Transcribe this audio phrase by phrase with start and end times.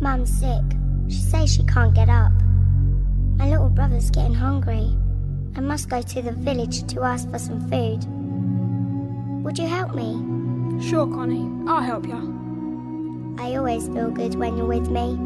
[0.00, 0.62] Mum's sick.
[1.08, 2.32] She says she can't get up.
[3.36, 4.96] My little brother's getting hungry.
[5.56, 8.04] I must go to the village to ask for some food.
[9.44, 10.82] Would you help me?
[10.82, 11.48] Sure, Connie.
[11.68, 13.36] I'll help you.
[13.38, 15.16] I always feel good when you're with me.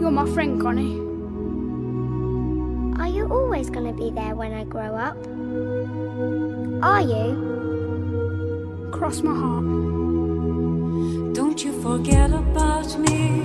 [0.00, 0.98] You're my friend, Connie.
[3.00, 5.16] Are you always going to be there when I grow up?
[6.82, 8.90] Are you?
[8.92, 9.99] Cross my heart.
[11.40, 13.40] Don't you forget about me.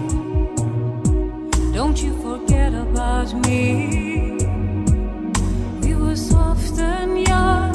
[1.72, 4.36] Don't you forget about me.
[5.81, 7.75] We were soft and young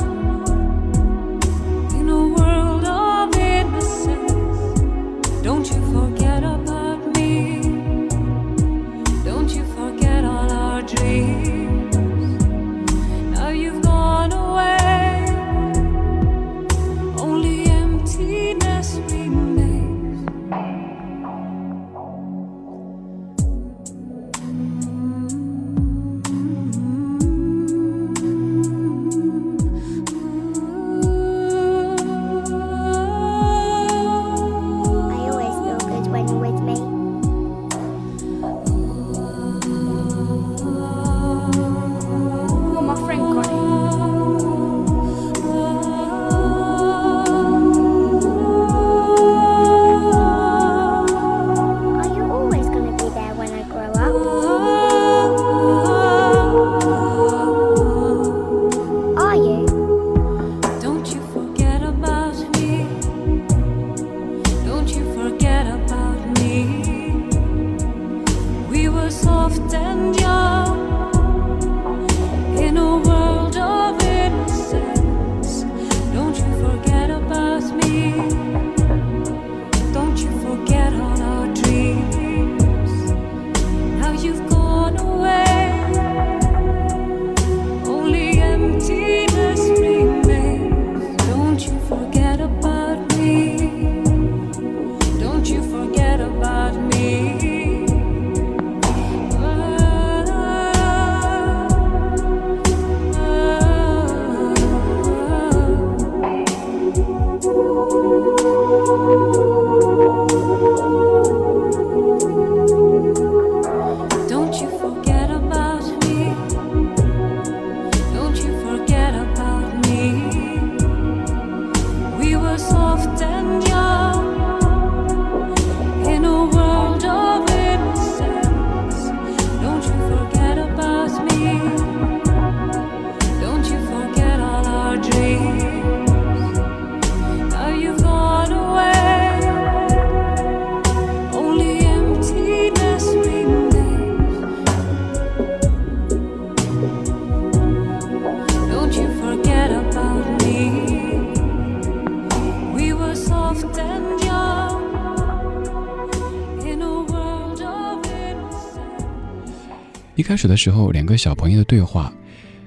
[160.31, 162.13] 开始的时候，两个小朋友的对话，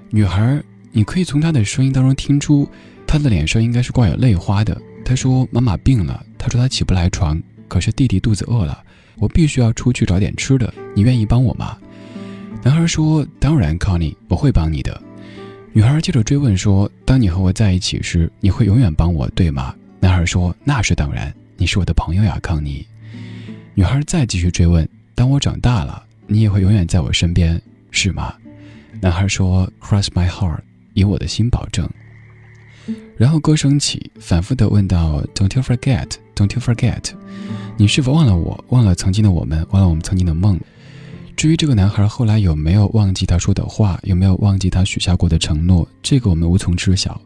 [0.09, 2.67] 女孩，你可以从她的声音当中听出，
[3.07, 4.77] 她的脸上应该是挂有泪花的。
[5.05, 8.83] 她说：“妈妈病了，她说她起不来床，可是弟弟肚子饿了，
[9.15, 11.77] 我必须要出去找点吃的，你愿意帮我吗？”
[12.61, 15.01] 男孩说：“当然，Connie，我会帮你的。”
[15.71, 22.85] 女孩接着追问说：“当你和我在一起时，你会永远帮我，对吗？”男孩说：“那是当然，你是我的朋友呀，康妮。”
[23.73, 24.85] 女孩再继续追问
[25.15, 27.61] ：“当我长大了，你也会永远在我身边，
[27.91, 28.33] 是吗？”
[29.01, 30.59] 男孩说：“Cross my heart，
[30.93, 31.89] 以我的心保证。”
[33.17, 37.11] 然后歌声起，反复的问到：“Don't you forget，Don't you forget，
[37.77, 40.59] 你是否忘了我，忘了曾经的我们，忘了我们曾经的梦？”
[41.35, 47.19] 至于这个男孩后来有没有忘记他说的话，有没有忘记他许下过的承诺，这个我们无从知晓。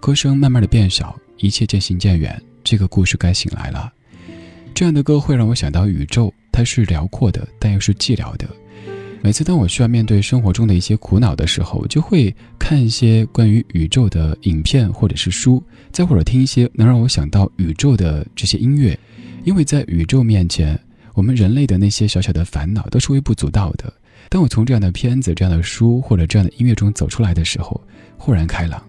[0.00, 3.90] 歌声慢慢的变小，一切渐行渐远，这个故事该醒来了。
[4.74, 8.48] 这样的歌会让我想到宇宙，它是辽阔的，但又是寂寥的。
[9.20, 18.96] 每次当我需要面对生活中的一些苦恼的时候，就会看一些关于宇宙的影片或者是书，再或者听一些能让我想到宇宙的这些音乐，
[19.42, 20.78] 因为在宇宙面前，
[21.14, 23.92] 我们人类的那些小小的烦恼都是微不足道的。
[24.28, 27.80] 当我从这样的片子、这样的书或者这样的音乐中走出来的时候，
[28.16, 28.80] 豁然开朗。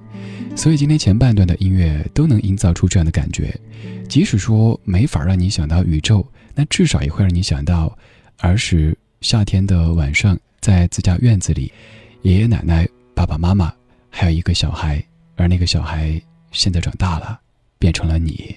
[0.55, 3.53] 所以今天前半段的音乐都能营造出这样的感觉，
[4.07, 6.25] 即使说没法让你想到宇宙，
[6.55, 7.95] 那至少也会让你想到
[8.39, 11.71] 儿时夏天的晚上，在自家院子里，
[12.21, 13.73] 爷爷奶奶、爸爸妈妈，
[14.09, 15.03] 还有一个小孩，
[15.35, 16.19] 而那个小孩
[16.51, 17.39] 现在长大了，
[17.77, 18.55] 变成了你。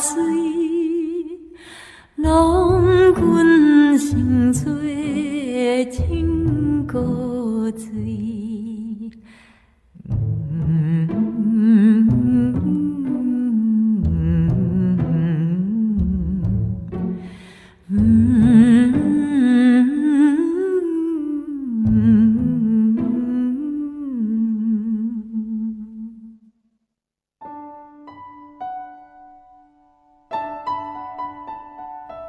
[0.00, 0.29] 水，郎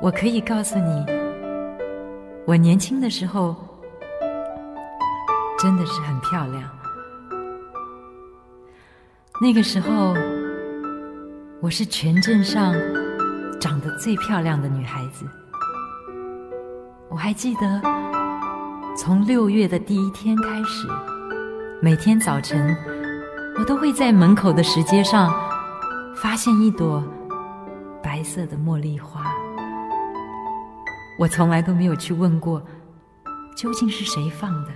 [0.01, 1.06] 我可以告诉你，
[2.48, 3.56] 我年轻的时候
[5.59, 6.63] 真的是很漂亮。
[9.39, 10.15] 那个时候，
[11.62, 12.74] 我是全镇上
[13.59, 15.24] 长得最漂亮的女孩子。
[17.07, 17.81] 我还记得，
[18.97, 20.88] 从六月的第一天开始，
[21.80, 22.75] 每天早晨，
[23.59, 25.31] 我都会在门口的石阶上
[26.15, 27.04] 发现一朵
[28.01, 29.20] 白色的茉莉花。
[31.21, 32.59] 我从来都没有去问过，
[33.56, 34.71] 究竟是谁放的。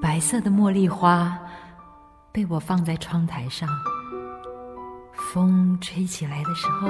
[0.00, 1.38] 白色的茉莉花
[2.32, 3.68] 被我放在窗台上，
[5.12, 6.88] 风吹起来的时候，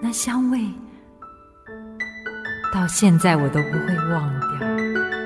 [0.00, 0.64] 那香味
[2.72, 5.17] 到现在我都不会忘掉。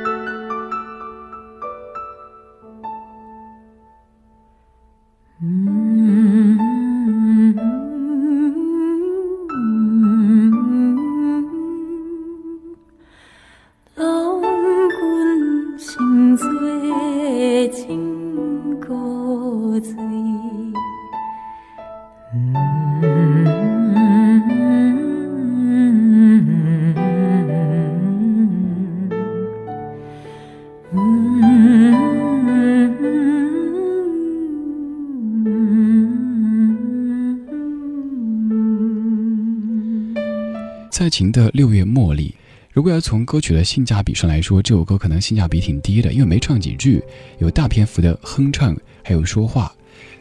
[41.03, 42.29] 蔡琴的《六月茉莉》，
[42.71, 47.03] 如果要从歌曲的性价比上来说，这首歌可能性价比挺低的，因为没唱几句，
[47.41, 49.75] 有大篇幅的哼唱，还有说话。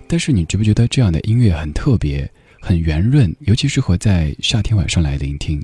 [0.07, 2.28] 但是你觉不觉得这样的音乐很特别，
[2.60, 5.63] 很圆润，尤其适合在夏天晚上来聆听？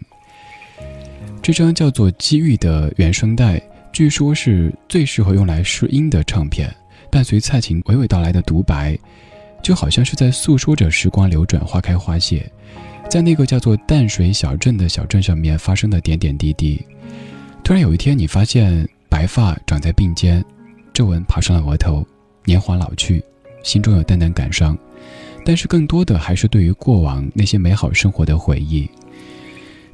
[1.42, 3.60] 这张叫做《机遇》的原声带，
[3.92, 6.72] 据说是最适合用来试音的唱片。
[7.12, 8.96] 伴随蔡琴娓娓道来的独白，
[9.64, 12.48] 就好像是在诉说着时光流转、花开花谢。
[13.10, 16.86] 在那个叫做淡水小镇的小镇上面发生的点点滴滴，
[17.64, 20.44] 突然有一天，你发现白发长在鬓间，
[20.94, 22.06] 皱纹爬上了额头，
[22.44, 23.24] 年华老去，
[23.64, 24.78] 心中有淡淡感伤，
[25.46, 28.90] 但是更多的还是对于过往那些美好生活的回忆。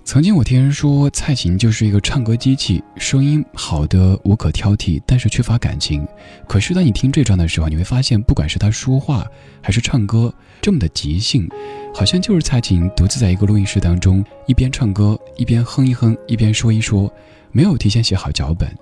[0.05, 6.05] 曾经我听人说，蔡琴就是一个唱歌机器，声音好的无可挑剔，但是缺乏感情。
[6.45, 9.25] 可是当你听这张的时候，你会发现，不管是她说话
[9.61, 11.49] 还是唱歌，这么的即兴，
[11.95, 17.11] 好像就是蔡琴独自在一个录音室当中，一边唱歌一边哼一哼，一边说一说，
[17.51, 18.69] 没有提前写好脚本。《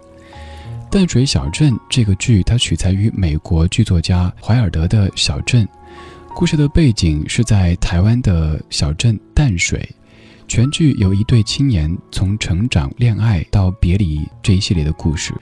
[0.89, 5.65] 淡水小镇》这个剧，它取材于美国剧作家怀尔德的小镇，
[6.35, 9.87] 故事的背景是在台湾的小镇淡水。
[10.51, 15.33] 全剧有一对青年从成长、恋爱到别离这一系列的故事，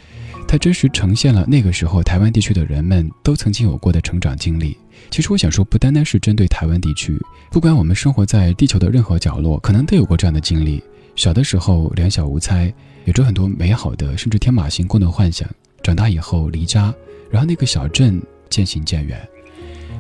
[0.48, 4.78] 它真实呈现了那个时候台湾地区的人们都曾经有过的成长经历。
[5.10, 10.80] 其实我想说，不单单是针对台湾地区，不管我们生活在地球的任何角落，可能都有过这样的经历。
[11.16, 12.72] 小的时候两小无猜，
[13.06, 15.50] 有着很多美好的甚至天马行空的幻想；
[15.82, 16.94] 长大以后离家，
[17.32, 19.28] 然后那个小镇渐行渐远。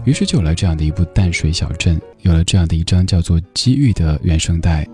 [0.06, 4.88] 于是就有了这样的一部淡水小镇，有了这样的一张叫做《机遇》的原声带。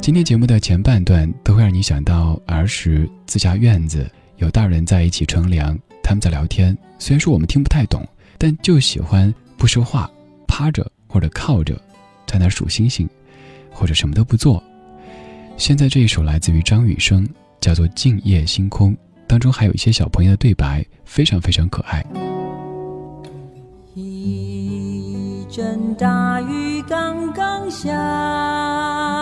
[0.00, 6.76] 今天节目的前半段都会让你想到儿时自家院子有大人在一起乘凉，他们在聊天。
[6.98, 8.02] 虽然说我们听不太懂，
[8.38, 10.10] 但就喜欢不说话，
[10.46, 11.80] 趴着或者靠着，
[12.26, 13.08] 在那数星星，
[13.70, 14.62] 或者什么都不做。
[15.56, 17.28] 现在这一首来自于张雨生，
[17.60, 18.92] 叫做《静夜星空》，
[19.26, 22.04] 当中还有一些小朋友的对白，非常非常可爱。
[23.98, 29.15] 一阵大雨刚刚下。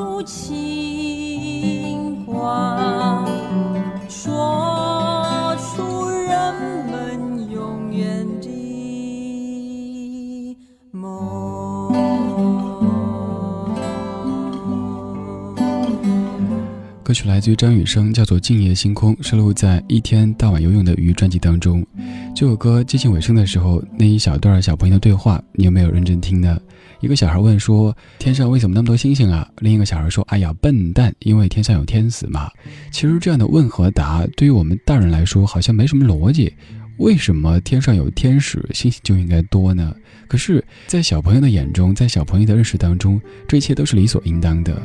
[0.00, 3.28] 出清光，
[4.08, 6.54] 说出人
[6.86, 10.56] 们永远的
[10.90, 11.92] 梦。
[17.02, 21.86] 歌曲来自于张雨生，叫做《静夜星空》，收录在《一天到晚游泳的鱼》专辑当中。
[22.40, 26.58] 这首歌接近尾声的时候，那一小段小朋友的对话，你有没有认真听呢？
[27.00, 32.50] 一个小孩问说：“天上为什么那么多星星啊？”另一个小孩说：“哎呀，笨蛋，因为天上有天子嘛。”
[32.90, 36.50] 其实这样的问和答，对于我们大人来说，好像没什么逻辑。
[37.00, 39.96] 为什么天上有天使，星星就应该多呢？
[40.28, 44.80] 可是，在小朋友的眼中，在小朋友的认识当中，这一切都是理所应当的。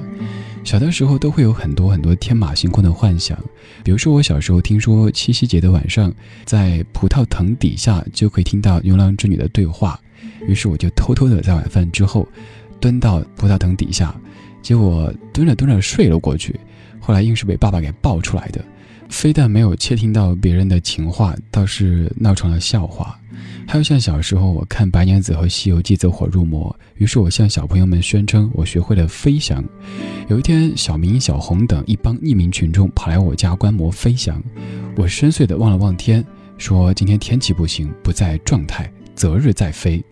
[0.64, 3.38] 小的时候都会有很多很多天马行空的幻想，
[3.84, 6.12] 比如说我小时候听说七夕节的晚上，
[6.46, 10.00] 在葡萄藤底下就可以听到牛郎织女的对话，
[10.48, 12.26] 于是我就偷偷的在晚饭之后，
[12.80, 14.16] 蹲到葡萄藤底下，
[14.62, 16.58] 结果蹲着蹲着睡了过去，
[16.98, 18.64] 后来硬是被爸爸给抱出来的。
[19.10, 23.20] 非但没有窃听到别人的情话，倒是闹成了笑话。
[23.68, 29.64] 还有像小时候我看《白娘子》和《西游记》走火入魔，于是我向小朋友们宣称我学会了飞翔。
[30.30, 34.42] 有一天，小明、小红等一帮匿名群众跑来我家观摩飞翔，
[34.96, 36.24] 我深邃地望了望天，
[36.58, 40.04] 说：“今天天气不行，不在状态，择日再飞。”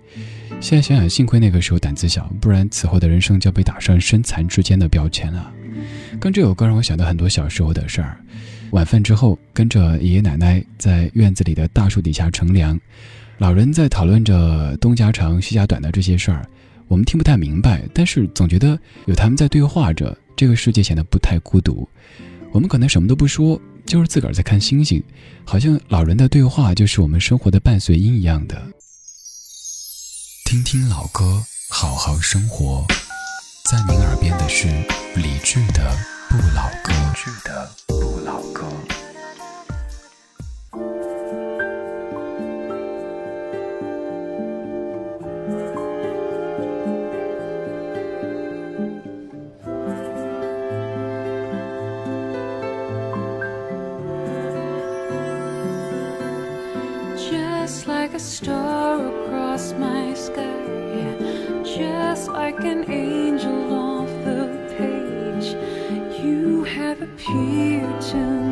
[0.59, 5.51] 现在想想，幸亏那个时候胆子小，不然此后的人生就要被打上身残志坚的标签了。
[6.19, 8.17] 跟这首歌让我想到很多小时候的事儿。
[8.72, 12.79] 晚饭之后，跟着爷爷奶奶在院子里的大树底下乘凉，
[13.38, 16.48] 老人在讨论着东家长西家短的这些事儿，
[16.88, 21.88] 我们听不太明白，但是总觉得有他们在对话着，这个世界显得不太孤独。
[22.51, 25.03] 我们可能什么都不说，就是自个儿在看星星，
[25.46, 28.62] 好像老人的对话就是我们生活的伴随音一样的。
[30.46, 32.86] 听听老歌，好好生活。
[33.72, 34.67] 在您耳边的是
[35.15, 35.89] 李志的
[36.29, 36.91] 《不老歌》。
[37.15, 38.12] 志的《不
[57.29, 60.41] Just like a star across my sky,
[61.63, 65.55] just like an angel off the page,
[66.23, 68.42] you have appeared 见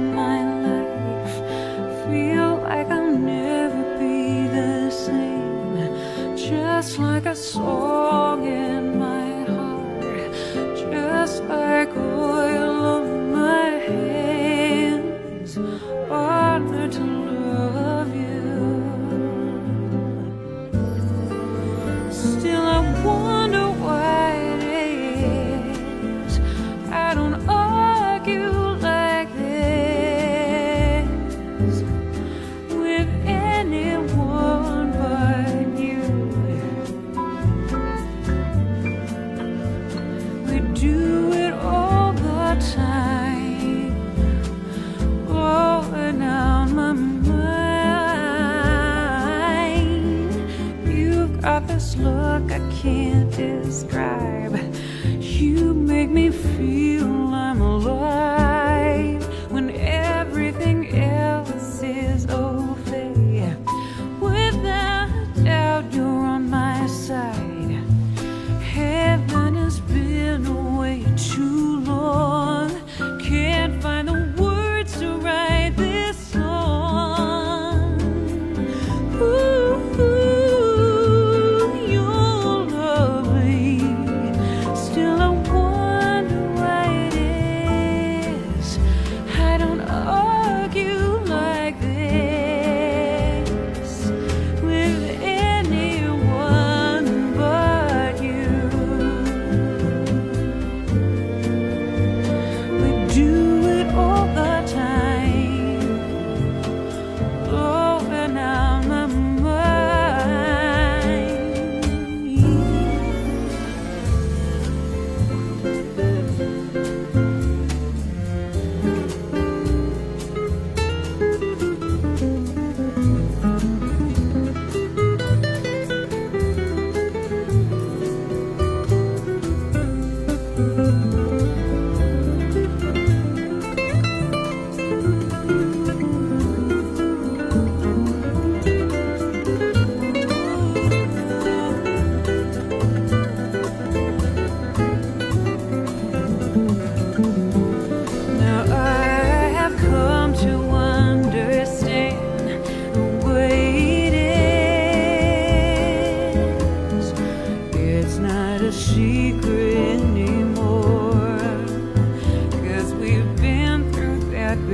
[53.81, 54.10] Strap.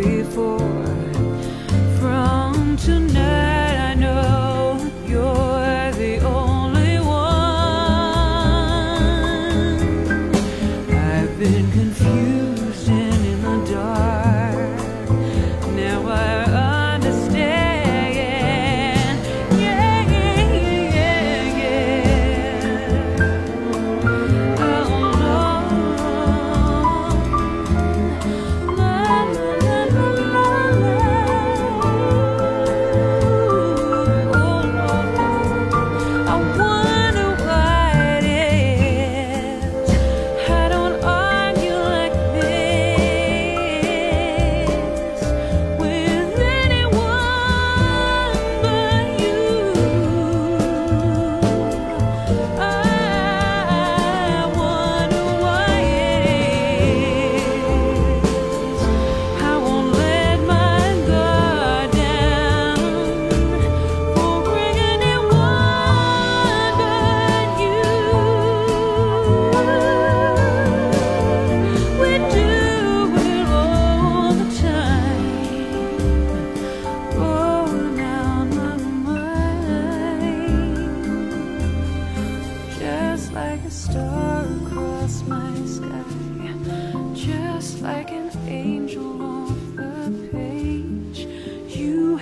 [0.08, 0.86] before.
[2.00, 5.47] From tonight, I know you're.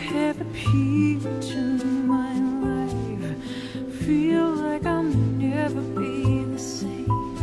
[0.06, 0.38] have
[2.08, 2.34] my
[2.68, 4.04] life.
[4.06, 7.40] Feel like I'll never be the same.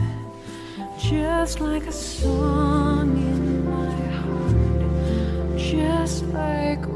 [0.99, 5.59] Just like a song in my heart.
[5.59, 6.92] Just like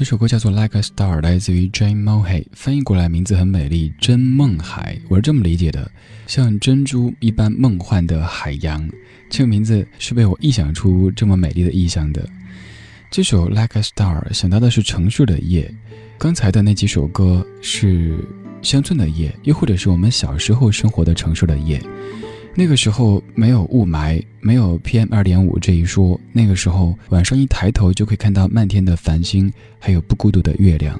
[0.00, 5.90] 这首歌叫做《Like a Star》，来自于 Jane Mohay，翻译过来名字很美丽，真梦海，我是这么理解的，
[6.26, 8.88] 像珍珠一般梦幻的海洋。
[9.28, 12.26] 这个名字是被我臆想出这么美丽的意象的。
[13.10, 15.70] 这首《Like a Star》想到的是城市的夜，
[16.16, 18.24] 刚才的那几首歌是
[18.62, 21.78] 乡村的夜，又或者是我们小时候生活的城市的夜。
[22.54, 26.20] 那个时候没有雾霾，没有 PM 二点五这一说。
[26.32, 30.98] 那个时候晚上一抬头就可以看到漫天的繁星，还有不孤独的月亮。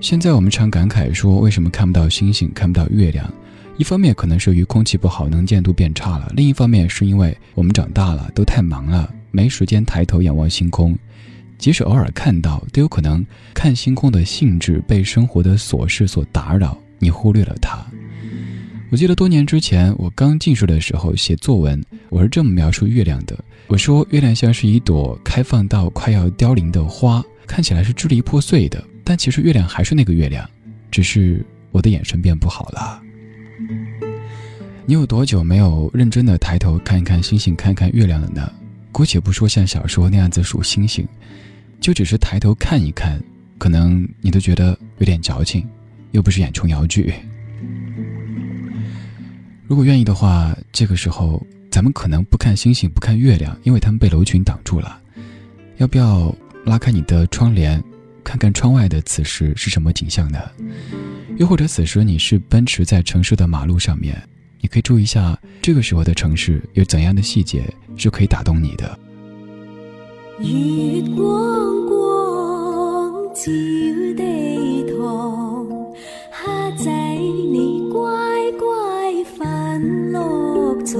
[0.00, 3.32] 现在我们常感慨说，为什么看不到星星，看不到月亮？
[3.76, 10.98] 一方面可能是由于空气不好，能见度变差了；另一方面是因为我们长大了，都太忙了，没时间抬头仰望星空。
[11.58, 17.86] 即使偶尔看到，都有可能看星空的兴致被生活的琐事所打扰，你忽略了它。
[18.92, 23.34] 我记得多年之前，我刚进书的时候写作文，我是这么描述月亮的：
[23.68, 30.46] 我说月亮像是一朵开放到快要凋零的花，看起来是支离破碎的，但其实月亮还是那个月亮，
[30.90, 33.00] 只是我的眼神变不好了。
[34.84, 38.52] 你有多久没有认真的抬头看一看星星，看看月亮了呢？
[38.92, 41.08] 姑且不说像小说那样子数星星，
[41.80, 43.18] 就只是抬头看一看，
[43.56, 45.66] 可能你都觉得有点矫情，
[46.10, 47.14] 又不是演琼瑶剧。
[49.72, 55.00] 如果愿意的话，这个时候咱们可能不看星星，不看月亮，因为他们被楼群挡住了。
[55.78, 56.30] 要不要
[56.66, 57.82] 拉开你的窗帘，
[58.22, 60.38] 看看窗外的此时是什么景象呢？
[61.38, 64.22] 又或者此时你是奔驰在城市的马路上面，
[64.60, 67.64] 你可以注意一下这个时候的城市有怎样的细节
[67.96, 68.98] 是可以打动你的。
[70.40, 73.50] 月光光照
[74.18, 75.66] 地堂，
[76.30, 76.92] 虾仔
[77.50, 77.71] 你
[80.84, 80.96] 听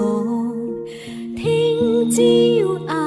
[2.10, 2.22] 朝
[2.86, 3.01] 阿